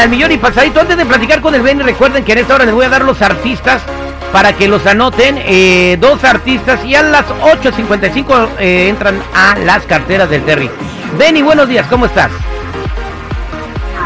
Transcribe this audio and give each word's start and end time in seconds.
al 0.00 0.08
millón 0.08 0.32
y 0.32 0.38
pasadito. 0.38 0.80
Antes 0.80 0.96
de 0.96 1.06
platicar 1.06 1.40
con 1.40 1.54
el 1.54 1.62
Benny, 1.62 1.82
recuerden 1.82 2.24
que 2.24 2.32
en 2.32 2.38
esta 2.38 2.54
hora 2.54 2.64
les 2.64 2.74
voy 2.74 2.86
a 2.86 2.88
dar 2.88 3.04
los 3.04 3.20
artistas 3.22 3.82
para 4.32 4.54
que 4.54 4.68
los 4.68 4.84
anoten. 4.86 5.38
Eh, 5.38 5.96
dos 6.00 6.24
artistas 6.24 6.84
y 6.84 6.94
a 6.94 7.02
las 7.02 7.26
8.55 7.26 8.48
eh, 8.58 8.88
entran 8.88 9.22
a 9.34 9.56
las 9.58 9.84
carteras 9.84 10.30
del 10.30 10.42
Terry. 10.44 10.70
Benny, 11.18 11.42
buenos 11.42 11.68
días, 11.68 11.86
¿cómo 11.88 12.06
estás? 12.06 12.30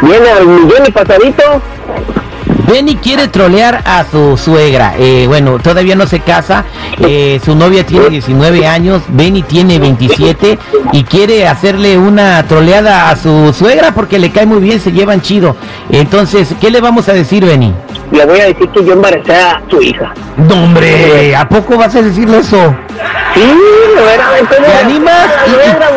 Viene 0.03 0.29
al 0.31 0.47
millón 0.47 0.87
y 0.87 0.91
pasadito. 0.91 1.63
Benny 2.67 2.97
quiere 2.97 3.29
trolear 3.29 3.83
a 3.85 4.05
su 4.11 4.37
suegra. 4.37 4.95
Eh, 4.99 5.27
bueno, 5.29 5.59
todavía 5.59 5.95
no 5.95 6.07
se 6.07 6.21
casa. 6.21 6.65
Eh, 7.01 7.41
su 7.45 7.55
novia 7.55 7.85
tiene 7.85 8.09
19 8.09 8.67
años. 8.67 9.03
Benny 9.09 9.43
tiene 9.43 9.79
27 9.79 10.59
y 10.93 11.05
quiere 11.05 11.47
hacerle 11.47 11.99
una 11.99 12.43
troleada 12.47 13.11
a 13.11 13.17
su 13.17 13.53
suegra 13.53 13.93
porque 13.93 14.19
le 14.19 14.31
cae 14.31 14.47
muy 14.47 14.61
bien, 14.61 14.81
se 14.81 14.93
llevan 14.93 15.21
chido. 15.21 15.57
Entonces, 15.91 16.55
¿qué 16.61 16.71
le 16.71 16.81
vamos 16.81 17.09
a 17.09 17.13
decir, 17.13 17.45
Benny? 17.45 17.75
Le 18.13 18.25
voy 18.25 18.41
a 18.41 18.47
decir 18.47 18.69
que 18.71 18.85
yo 18.85 18.93
embaracé 18.95 19.35
a 19.35 19.63
su 19.69 19.81
hija. 19.83 20.13
No, 20.37 20.65
hombre, 20.65 21.37
¿a 21.37 21.49
poco 21.49 21.77
vas 21.77 21.95
a 21.95 22.03
decirle 22.03 22.39
eso? 22.39 22.75
Sí, 23.35 23.53
verdad, 23.97 24.39
¿cómo? 24.49 24.67
¿Te 24.67 24.79
animas? 24.85 25.29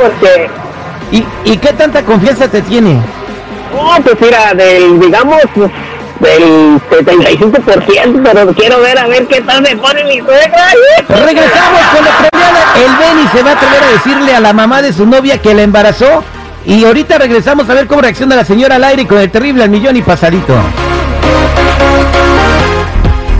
Porque... 0.01 0.49
¿Y, 1.11 1.23
y 1.49 1.57
qué 1.57 1.71
tanta 1.73 2.03
confianza 2.03 2.47
te 2.49 2.61
tiene? 2.61 2.99
No, 3.73 4.03
pues 4.03 4.15
mira, 4.19 4.53
del, 4.53 4.99
digamos, 4.99 5.41
del 6.19 6.79
75%, 6.89 8.21
pero 8.23 8.53
quiero 8.53 8.79
ver 8.81 8.97
a 8.97 9.07
ver 9.07 9.27
qué 9.27 9.41
tal 9.41 9.61
me 9.61 9.75
pone 9.75 10.03
mi 10.03 10.19
suegra. 10.19 10.73
Regresamos 11.07 11.81
con 11.93 12.05
la 12.05 12.29
troleada. 12.29 12.73
El 12.75 12.95
Benny 12.97 13.27
se 13.33 13.43
va 13.43 13.51
a 13.51 13.53
atrever 13.53 13.83
a 13.83 13.87
decirle 13.91 14.35
a 14.35 14.39
la 14.39 14.53
mamá 14.53 14.81
de 14.81 14.93
su 14.93 15.05
novia 15.05 15.41
que 15.41 15.53
la 15.53 15.63
embarazó. 15.63 16.23
Y 16.65 16.83
ahorita 16.83 17.17
regresamos 17.17 17.69
a 17.69 17.73
ver 17.73 17.87
cómo 17.87 18.01
reacciona 18.01 18.35
la 18.35 18.43
señora 18.43 18.75
al 18.75 18.83
aire 18.83 19.07
con 19.07 19.19
el 19.19 19.31
terrible 19.31 19.63
al 19.63 19.69
millón 19.69 19.95
y 19.95 20.01
pasadito. 20.01 20.53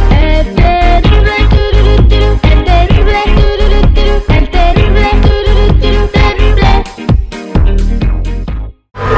El 0.09 0.55
terrible, 0.55 1.31
tururú, 1.49 2.07
turú, 2.07 2.39
el 2.43 2.63
terrible, 2.63 3.21
tururú, 3.35 3.81
turú, 3.93 4.23
el 4.29 4.49
terrible, 4.49 5.09
tururú, 5.21 5.67
turú, 5.81 6.07
terrible. 6.13 6.83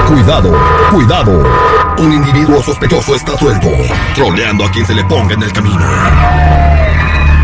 Cuidado, 0.07 0.57
cuidado. 0.91 1.78
Un 1.99 2.13
individuo 2.13 2.63
sospechoso 2.63 3.13
está 3.13 3.37
suelto, 3.37 3.69
troleando 4.15 4.63
a 4.63 4.71
quien 4.71 4.85
se 4.85 4.93
le 4.93 5.03
ponga 5.03 5.33
en 5.33 5.43
el 5.43 5.51
camino. 5.51 5.85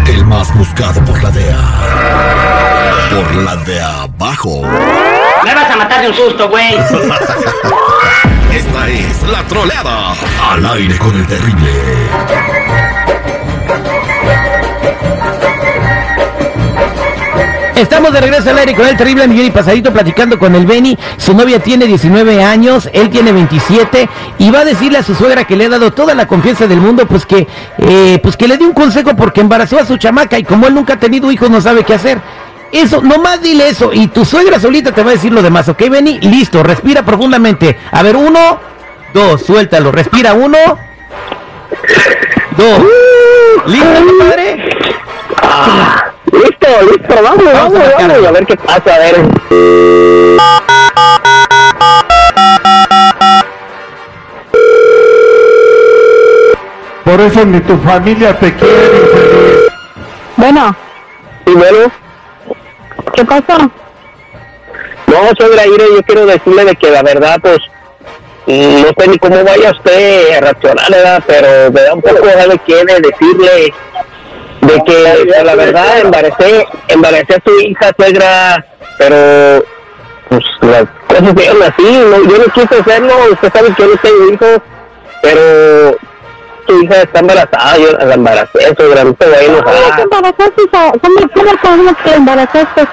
El 0.07 0.25
más 0.25 0.55
buscado 0.55 1.03
por 1.03 1.21
la 1.21 1.29
DEA. 1.29 1.59
Por 3.09 3.35
la 3.35 3.57
de 3.57 3.81
abajo. 3.81 4.61
Me 5.43 5.53
vas 5.53 5.69
a 5.69 5.75
matar 5.75 6.03
de 6.03 6.07
un 6.07 6.13
susto, 6.13 6.47
güey. 6.47 6.73
Esta 8.53 8.87
es 8.87 9.23
la 9.23 9.43
troleada. 9.43 10.13
Al 10.49 10.65
aire 10.65 10.97
con 10.99 11.13
el 11.13 11.27
terrible. 11.27 11.71
Estamos 17.75 18.13
de 18.13 18.21
regreso 18.21 18.49
al 18.49 18.57
aire 18.57 18.73
con 18.73 18.87
el 18.87 18.95
terrible 18.95 19.27
millón 19.27 19.47
y 19.47 19.51
pasadito 19.51 19.91
platicando 19.91 20.39
con 20.39 20.55
el 20.55 20.65
Benny. 20.65 20.97
Su 21.17 21.35
novia 21.35 21.59
tiene 21.59 21.85
19 21.85 22.41
años, 22.41 22.89
él 22.93 23.09
tiene 23.09 23.33
27 23.33 24.09
y 24.37 24.49
va 24.49 24.59
a 24.59 24.65
decirle 24.65 24.99
a 24.99 25.03
su 25.03 25.13
suegra 25.13 25.43
que 25.43 25.57
le 25.57 25.65
ha 25.65 25.69
dado 25.69 25.91
toda 25.91 26.15
la 26.15 26.25
confianza 26.25 26.67
del 26.67 26.79
mundo, 26.79 27.05
pues 27.05 27.25
que, 27.25 27.45
eh, 27.79 28.19
pues 28.23 28.37
que 28.37 28.47
le 28.47 28.57
dé 28.57 28.63
un 28.63 28.73
consejo 28.73 29.13
porque 29.17 29.41
embarazó 29.41 29.77
a 29.77 29.85
su 29.85 29.97
chamaca 29.97 30.39
y 30.39 30.45
como 30.45 30.67
él 30.67 30.73
nunca 30.73 30.93
ha 30.93 30.99
tenido 30.99 31.29
hijos 31.31 31.49
no 31.49 31.59
sabe 31.59 31.83
qué 31.83 31.95
hacer. 31.95 32.21
Eso, 32.71 33.01
nomás 33.01 33.41
dile 33.41 33.67
eso 33.67 33.91
y 33.93 34.07
tu 34.07 34.23
suegra 34.23 34.57
solita 34.57 34.93
te 34.93 35.03
va 35.03 35.09
a 35.09 35.13
decir 35.15 35.33
lo 35.33 35.41
demás, 35.41 35.67
¿ok, 35.67 35.89
Benny? 35.89 36.19
Listo, 36.21 36.63
respira 36.63 37.03
profundamente. 37.03 37.77
A 37.91 38.01
ver, 38.03 38.15
uno, 38.15 38.57
dos, 39.13 39.41
suéltalo, 39.41 39.91
respira 39.91 40.33
uno, 40.33 40.57
dos. 42.55 42.79
¿Listo, 43.65 44.05
compadre? 44.07 44.69
Listo, 46.43 46.67
listo, 46.91 47.15
vamos, 47.23 47.43
Vamos 47.45 47.75
a 47.75 47.79
vamos, 47.79 47.93
cara. 47.97 48.27
a 48.27 48.31
ver 48.31 48.45
qué 48.45 48.57
pasa, 48.57 48.95
a 48.95 48.99
ver. 48.99 50.25
Por 57.03 57.21
eso 57.21 57.45
ni 57.45 57.59
tu 57.61 57.77
familia 57.77 58.37
te 58.39 58.53
quiere, 58.55 58.73
infeliz. 58.75 59.67
Bueno, 60.37 60.75
Y 61.45 61.51
bueno, 61.51 61.91
¿qué 63.13 63.23
pasó? 63.25 63.71
no, 65.07 65.17
suegra 65.37 65.65
Ire, 65.67 65.85
yo 65.95 66.01
quiero 66.03 66.25
decirle 66.25 66.65
de 66.65 66.75
que 66.75 66.89
la 66.89 67.03
verdad, 67.03 67.39
pues, 67.41 67.59
mm, 68.47 68.81
no 68.81 68.87
sé 68.97 69.07
ni 69.07 69.17
cómo 69.19 69.43
vaya 69.43 69.71
usted 69.71 70.31
a 70.35 70.41
reaccionar, 70.41 70.91
¿verdad? 70.91 71.23
Pero 71.27 71.71
me 71.71 71.81
da 71.81 71.93
un 71.93 72.01
poco 72.01 72.25
de 72.25 72.59
quiere 72.65 72.99
decirle 72.99 73.73
de 74.67 74.83
que 74.83 75.25
pues, 75.27 75.43
la 75.43 75.55
verdad 75.55 75.99
embaracé, 75.99 76.65
embaracé 76.87 77.35
a 77.35 77.41
su 77.45 77.59
hija, 77.61 77.91
suegra, 77.97 78.65
pero 78.97 79.63
pues 80.29 80.43
las 80.61 80.85
cosas 81.07 81.33
fueron 81.33 81.63
así, 81.63 81.83
no, 81.83 82.29
yo 82.29 82.37
no 82.37 82.53
quise 82.53 82.79
hacerlo, 82.81 83.13
usted 83.31 83.53
sabe 83.53 83.73
que 83.73 83.83
yo 83.83 83.89
no 83.89 83.97
tengo 84.01 84.33
hijos, 84.33 84.61
pero 85.21 85.97
su 86.67 86.81
hija 86.81 87.01
está 87.03 87.19
embarazada, 87.19 87.77
yo 87.77 87.91
la 88.05 88.13
embaracé, 88.15 88.75
suegra, 88.77 89.03
no 89.03 89.13
te 89.13 89.25
voy 89.25 89.35
a 89.35 89.39
¿Cómo 89.45 89.63
te 89.63 89.71
enojar. 89.71 89.99
embarazaste? 90.01 90.61
hija? 90.65 90.91
¿Cómo, 91.01 91.15
cómo, 91.33 91.51
cómo 91.61 91.95
te 92.03 92.13
embarazaste? 92.15 92.87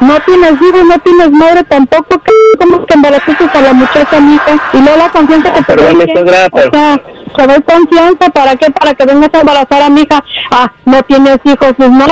No 0.00 0.20
tienes 0.20 0.52
hijos, 0.52 0.84
no 0.84 0.98
tienes 1.00 1.30
madre 1.32 1.64
tampoco. 1.64 2.22
¿Cómo 2.60 2.86
que 2.86 2.94
embarazaste 2.94 3.44
a 3.52 3.60
la 3.60 3.72
muchacha, 3.72 4.20
mija? 4.20 4.56
Y 4.72 4.78
luego 4.80 4.96
la 4.96 5.08
confianza 5.10 5.52
que 5.52 5.58
te 5.58 5.64
Perdóname, 5.74 6.04
doy, 6.06 6.12
suegra, 6.14 6.48
pero- 6.54 6.68
O 6.68 6.70
sea, 6.72 7.00
doy 7.46 7.62
confianza, 7.62 8.28
¿para 8.30 8.56
qué? 8.56 8.70
Para 8.70 8.94
que 8.94 9.04
vengas 9.04 9.30
a 9.32 9.40
embarazar 9.40 9.82
a 9.82 9.88
mi 9.90 10.02
hija. 10.02 10.22
Ah, 10.50 10.72
no 10.84 11.02
tienes 11.02 11.38
hijos. 11.44 11.72
Pues 11.76 11.90
no, 11.90 12.06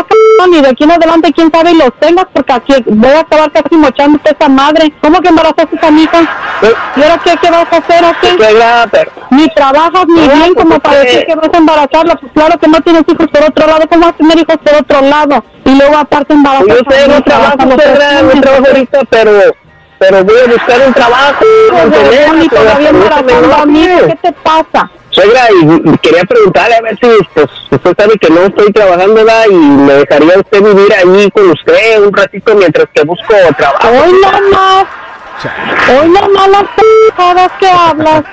ni 0.51 0.61
de 0.61 0.69
aquí 0.69 0.85
en 0.85 0.91
adelante, 0.93 1.33
quién 1.33 1.51
sabe, 1.51 1.73
y 1.73 1.77
los 1.77 1.93
tengas, 1.99 2.27
porque 2.33 2.53
aquí 2.53 2.75
voy 2.87 3.11
a 3.11 3.21
acabar 3.21 3.51
casi 3.53 3.77
mochándote 3.77 4.31
esa 4.39 4.49
madre. 4.49 4.93
¿Cómo 5.01 5.21
que 5.21 5.29
embarazaste 5.29 5.79
a 5.87 5.91
mi 5.91 6.03
hija? 6.03 6.21
¿Y 6.97 7.03
ahora 7.03 7.21
qué, 7.25 7.35
qué 7.41 7.51
vas 7.51 7.67
a 7.73 7.77
hacer, 7.77 8.05
pero 8.39 9.11
Ni 9.31 9.47
trabajas 9.49 10.05
ni 10.09 10.21
bien 10.21 10.55
pues, 10.55 10.65
como 10.65 10.79
para 10.81 11.01
que- 11.01 11.07
decir 11.07 11.27
que 11.27 11.35
vas 11.35 11.49
a 11.53 11.57
embarazarla. 11.57 12.17
Pues 12.17 12.33
claro 12.33 12.59
que 12.59 12.69
no 12.69 12.81
tienes 12.81 13.03
hijos 13.09 13.27
por 13.29 13.43
otro 13.43 13.67
lado. 13.67 13.89
¿Cómo 13.89 14.03
vas 14.03 14.15
a 14.15 14.17
tener 14.17 14.39
hijos 14.39 14.57
por 14.63 14.75
otro 14.75 15.01
lado? 15.03 15.45
Y 15.65 15.75
luego 15.77 15.97
aparte 15.97 16.33
embarazar. 16.35 16.69
Yo 16.69 16.77
sé, 16.91 17.09
no 17.09 17.23
trabajo, 17.23 17.57
suegra, 17.61 18.23
no 18.23 18.41
trabajo 18.41 18.67
ahorita, 18.69 19.01
pero, 19.11 19.31
pero 19.99 20.25
voy 20.25 20.37
a 20.45 20.53
buscar 20.53 20.81
un 20.87 20.95
trabajo. 20.95 21.45
todavía 22.51 22.89
embarazando 22.91 23.55
a 23.55 23.67
mí. 23.67 23.89
¿Qué 24.07 24.17
te 24.23 24.33
pasa? 24.33 24.91
Suegra, 25.17 25.49
y, 25.51 25.97
quería 25.99 26.25
preguntarle 26.25 26.75
a 26.77 26.83
ver 26.83 26.99
si, 27.01 27.09
pues, 27.33 27.47
usted 27.71 27.97
sabe 27.99 28.19
que 28.19 28.29
no 28.29 28.43
estoy 28.43 28.71
trabajando, 28.71 29.15
¿verdad? 29.15 29.45
Y 29.51 29.55
me 29.55 29.95
dejaría 29.95 30.39
usted 30.39 30.63
vivir 30.63 30.93
allí 30.93 31.31
con 31.31 31.51
usted 31.51 32.03
un 32.03 32.13
ratito 32.13 32.55
mientras 32.55 32.87
que 32.93 33.03
busco 33.03 33.35
trabajo. 33.57 33.89
Hoy 33.89 34.13
nomás. 34.13 34.85
Hoy 35.89 36.09
nomás 36.09 36.49
las 36.49 36.65
pendejadas 36.77 37.53
que 37.59 37.69
hablas. 37.69 38.25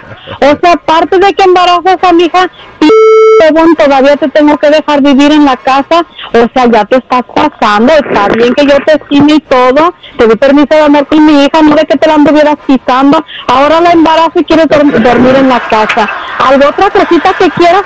O 0.41 0.57
sea, 0.61 0.73
aparte 0.73 1.19
de 1.19 1.33
que 1.33 1.43
embarazas 1.43 1.97
a 2.01 2.11
mi 2.13 2.25
hija, 2.25 2.49
todavía 3.77 4.15
te 4.17 4.29
tengo 4.29 4.57
que 4.57 4.69
dejar 4.69 5.01
vivir 5.01 5.31
en 5.31 5.45
la 5.45 5.55
casa. 5.57 6.05
O 6.33 6.47
sea, 6.53 6.65
ya 6.71 6.85
te 6.85 6.97
estás 6.97 7.23
pasando. 7.35 7.93
Está 7.93 8.27
bien 8.29 8.53
que 8.53 8.65
yo 8.65 8.75
te 8.85 8.93
estime 8.93 9.33
y 9.35 9.39
todo. 9.41 9.93
Te 10.17 10.27
di 10.27 10.35
permiso 10.35 10.67
de 10.69 10.81
andar 10.81 11.05
con 11.07 11.25
mi 11.25 11.45
hija, 11.45 11.61
no 11.61 11.75
de 11.75 11.85
que 11.85 11.97
te 11.97 12.07
la 12.07 12.15
anduvieras 12.15 12.55
pisando. 12.65 13.23
Ahora 13.47 13.81
la 13.81 13.91
embarazo 13.91 14.39
y 14.39 14.43
quieres 14.43 14.67
dor- 14.67 14.99
dormir 14.99 15.35
en 15.35 15.49
la 15.49 15.59
casa. 15.59 16.09
Algo 16.39 16.67
otra 16.69 16.89
cosita 16.89 17.33
que 17.33 17.49
quieras, 17.51 17.83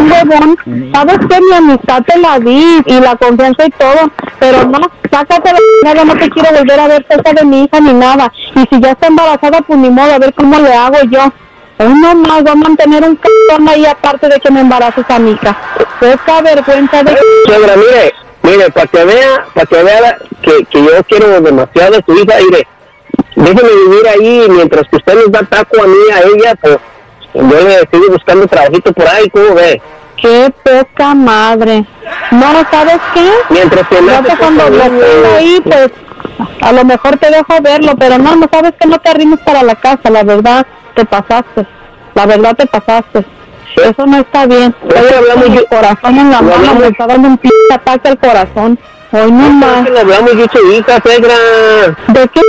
huevón. 0.00 0.56
Sabes 0.92 1.18
que 1.18 1.40
mi 1.40 1.52
amistad 1.54 2.02
te 2.06 2.18
la 2.18 2.38
di 2.38 2.82
y 2.86 3.00
la 3.00 3.16
confianza 3.16 3.66
y 3.66 3.70
todo. 3.70 4.10
Pero 4.38 4.64
no, 4.64 4.78
sácate 5.10 5.52
la 5.52 5.58
chingada, 5.58 6.04
no 6.04 6.16
te 6.16 6.30
quiero 6.30 6.56
volver 6.56 6.80
a 6.80 6.88
ver 6.88 7.06
cerca 7.08 7.32
de 7.32 7.44
mi 7.44 7.64
hija 7.64 7.80
ni 7.80 7.92
nada. 7.92 8.32
Y 8.54 8.60
si 8.70 8.80
ya 8.80 8.92
está 8.92 9.08
embarazada, 9.08 9.60
pues 9.62 9.78
ni 9.78 9.90
modo, 9.90 10.12
a 10.12 10.18
ver 10.18 10.32
cómo 10.34 10.58
le 10.58 10.72
hago 10.74 10.98
yo. 11.10 11.32
Hoy 11.78 11.94
nomás 11.94 12.44
va 12.46 12.52
a 12.52 12.54
mantener 12.54 13.02
un 13.02 13.16
c***ón 13.16 13.68
ahí 13.68 13.84
aparte 13.86 14.28
de 14.28 14.38
que 14.38 14.50
me 14.50 14.60
embaraces 14.60 15.04
a 15.08 15.18
mi 15.18 15.32
hija. 15.32 15.56
Poca 15.98 16.40
vergüenza 16.42 17.02
de... 17.02 17.18
Suegra, 17.46 17.76
mire, 17.76 18.14
mire, 18.42 18.70
para 18.70 18.86
que 18.86 19.04
vea, 19.04 19.46
para 19.54 19.66
que 19.66 19.82
vea 19.82 20.18
que, 20.42 20.64
que 20.66 20.84
yo 20.84 21.02
quiero 21.08 21.40
demasiado 21.40 21.96
a 21.96 22.02
su 22.06 22.12
hija, 22.14 22.36
mire, 22.38 22.68
déjeme 23.34 23.68
vivir 23.86 24.08
ahí 24.08 24.46
mientras 24.50 24.88
que 24.88 24.96
usted 24.96 25.14
nos 25.14 25.32
da 25.32 25.42
taco 25.42 25.82
a 25.82 25.86
mí, 25.86 25.96
a 26.14 26.20
ella, 26.20 26.54
pues 26.60 26.78
yo 27.34 27.68
estoy 27.68 28.00
buscando 28.10 28.46
trabajito 28.46 28.92
por 28.92 29.06
ahí, 29.08 29.28
¿cómo 29.30 29.54
ve? 29.54 29.80
Qué 30.16 30.52
poca 30.62 31.14
madre. 31.14 31.84
No, 32.30 32.46
¿sabes 32.70 32.98
qué? 33.14 33.28
Mientras 33.50 33.88
que 33.88 34.00
nace 34.02 34.22
que 34.28 34.36
cuando 34.36 34.68
lo 34.70 34.82
ahí, 35.36 35.60
pues 35.64 35.90
a 36.60 36.72
lo 36.72 36.84
mejor 36.84 37.16
te 37.16 37.30
dejo 37.30 37.60
verlo, 37.60 37.94
pero 37.98 38.18
no, 38.18 38.36
no 38.36 38.46
sabes 38.52 38.72
que 38.78 38.86
no 38.86 38.98
te 38.98 39.10
arrimes 39.10 39.40
para 39.40 39.62
la 39.62 39.74
casa, 39.74 40.10
la 40.10 40.22
verdad 40.22 40.66
te 40.94 41.04
pasaste, 41.04 41.66
la 42.14 42.26
verdad 42.26 42.54
te 42.56 42.66
pasaste. 42.66 43.24
Eso 43.76 44.06
no 44.06 44.18
está 44.18 44.46
bien. 44.46 44.74
Estoy 44.86 45.50
yo- 45.50 45.60
el 45.60 45.66
corazón 45.66 46.18
en 46.18 46.30
la 46.30 46.42
mano, 46.42 46.74
me 46.78 46.88
está 46.88 47.06
dando 47.06 47.28
un 47.28 47.38
p 47.38 47.48
ataque 47.72 48.08
al 48.10 48.18
corazón. 48.18 48.78
Hoy 49.14 49.30
no 49.30 49.50
más. 49.50 49.84
que 49.84 49.90
le 49.90 50.00
hablamos 50.00 50.36
de 50.36 50.48
su 50.52 50.72
hija, 50.72 50.98
suegra. 51.02 51.34
¿De 52.08 52.28
qué 52.28 52.40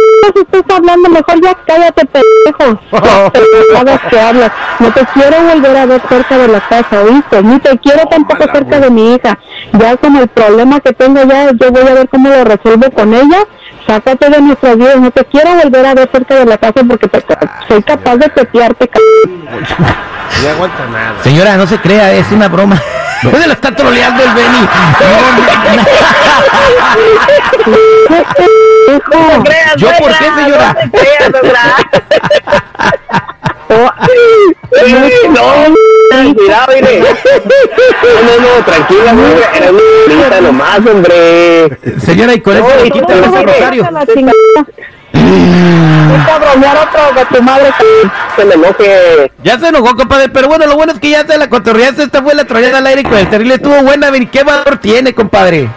estás 0.42 0.77
hablando? 0.77 1.10
Mejor 1.10 1.42
ya 1.42 1.54
cállate, 1.68 2.06
pendejo. 2.06 2.80
Sabes 3.74 4.00
que 4.10 4.19
hablas. 4.19 4.51
No 4.80 4.92
te 4.94 5.06
quiero 5.13 5.42
volver 5.42 5.75
a 5.77 5.86
ver 5.86 6.01
cerca 6.07 6.38
de 6.38 6.48
la 6.48 6.62
casa, 6.62 7.01
¿oíste? 7.04 7.44
Ni 7.44 7.60
te 7.60 7.77
quiero 7.80 8.06
tampoco 8.07 8.45
cerca 8.54 8.80
de 8.80 8.89
mi 8.89 9.13
hija. 9.15 9.38
Ya 9.74 9.98
con 9.98 10.15
el 10.15 10.27
problema 10.30 10.80
que 10.80 10.94
tengo 10.94 11.21
ya, 11.24 11.51
yo 11.51 11.71
voy 11.71 11.81
a 11.88 11.94
ver 11.95 12.07
cómo 12.10 12.30
lo 12.30 12.44
resuelvo 12.45 12.89
con 12.92 13.13
ella. 13.13 13.39
Sácate 13.86 14.30
de 14.30 14.39
nuestras 14.42 14.77
vidas. 14.77 15.00
No 15.01 15.12
te 15.12 15.25
quiero 15.25 15.56
volver 15.62 15.86
a 15.86 15.94
ver 15.95 16.10
cerca 16.13 16.36
de 16.36 16.45
la 16.45 16.57
casa 16.57 16.81
porque 16.88 17.07
te- 17.10 17.25
soy 17.68 17.83
capaz 17.83 18.15
de 18.15 18.30
petearte, 18.30 18.86
c***. 18.94 19.01
No 20.44 20.50
aguanta 20.50 20.86
nada. 20.89 21.15
Señora, 21.24 21.57
no 21.57 21.68
se 21.68 21.77
crea, 21.80 22.13
es 22.13 22.31
una 22.31 22.48
broma. 22.48 22.81
No 23.24 23.40
se 23.40 23.48
la 23.48 23.54
está 23.54 23.72
troleando 23.75 24.24
el 24.24 24.34
Benny. 24.34 24.68
Hijo. 28.88 29.44
¿Yo 29.78 29.88
por 30.00 30.12
qué, 30.18 30.25
señora? 30.36 30.75
No, 35.30 36.34
cuidado, 36.36 36.74
mire. 36.75 37.00
No, 38.04 38.22
no, 38.22 38.34
no, 38.40 38.66
tranquila, 38.66 39.14
güey. 39.14 39.34
Era 39.56 39.72
una 40.28 40.42
nomás, 40.42 40.80
hombre. 40.80 41.78
Señora, 42.06 42.34
y 42.34 42.42
con 42.42 42.56
eso 42.58 42.68
No, 42.68 42.75
le 42.84 42.90
no, 42.90 42.96
quita 42.96 43.08
no, 43.08 43.14
el 43.14 43.31
no, 43.31 43.44
rosario. 43.44 43.84
La 46.25 46.36
a 46.36 46.40
bromear 46.40 46.78
otro 46.78 47.14
de 47.16 47.25
tu 47.25 47.44
madre. 47.44 47.74
Se 48.36 48.46
me 48.46 48.54
enoje. 48.56 49.31
Ya 49.44 49.60
se 49.60 49.68
enojó, 49.68 49.96
compadre, 49.96 50.30
pero 50.30 50.48
bueno, 50.48 50.66
lo 50.66 50.75
bueno 50.75 50.94
es 50.94 51.00
que 51.00 51.10
ya 51.10 51.25
se 51.25 51.38
la 51.38 51.50
cotorreaste. 51.50 52.04
Esta 52.04 52.22
fue 52.22 52.36
la 52.36 52.46
troleada 52.46 52.78
al 52.80 52.88
aire 52.88 53.04
con 53.04 53.18
el 53.18 53.30
terrible. 53.30 53.56
Estuvo 53.56 53.81
buena, 53.84 54.10
ver, 54.10 54.28
¿qué 54.30 54.44
valor 54.44 54.78
tiene, 54.78 55.14
compadre? 55.14 55.70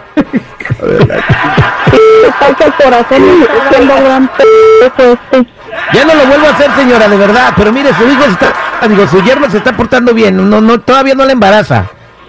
Está 2.27 2.55
que 2.55 2.63
el 2.63 2.73
corazón 2.73 3.23
y 3.23 3.43
está 3.43 3.69
haciendo 3.69 3.95
gran 3.95 4.29
pendejo 4.29 5.19
este. 5.21 5.57
Ya 5.93 6.05
no 6.05 6.15
lo 6.15 6.25
vuelvo 6.25 6.47
a 6.47 6.49
hacer, 6.51 6.71
señora, 6.75 7.07
de 7.07 7.17
verdad. 7.17 7.53
Pero 7.55 7.71
mire, 7.71 7.93
su 7.93 8.07
hijo 8.07 8.23
está, 8.25 8.53
digo, 8.87 9.07
su 9.07 9.21
yerno 9.23 9.49
se 9.49 9.57
está 9.57 9.73
portando 9.73 10.13
bien. 10.13 10.49
No, 10.49 10.61
no, 10.61 10.79
todavía 10.79 11.15
no 11.15 11.25
le 11.25 11.33
embaraza. 11.33 11.85